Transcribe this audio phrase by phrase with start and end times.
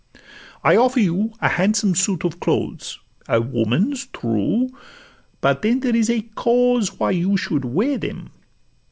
[0.63, 2.97] 'I offer you a handsome suit of clothes:
[3.29, 4.67] A woman's, true;
[5.41, 8.31] but then there is a cause Why you should wear them.